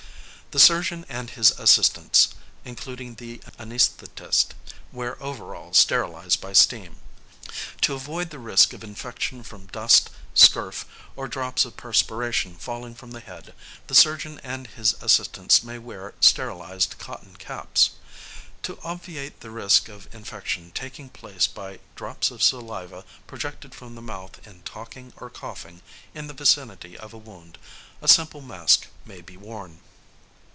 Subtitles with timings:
[0.53, 2.33] The surgeon and his assistants,
[2.65, 4.47] including the anæsthetist,
[4.91, 6.97] wear overalls sterilised by steam.
[7.79, 10.83] To avoid the risk of infection from dust, scurf,
[11.15, 13.53] or drops of perspiration falling from the head,
[13.87, 17.91] the surgeon and his assistants may wear sterilised cotton caps.
[18.63, 24.01] To obviate the risk of infection taking place by drops of saliva projected from the
[24.01, 25.81] mouth in talking or coughing
[26.13, 27.57] in the vicinity of a wound,
[28.01, 29.79] a simple mask may be worn.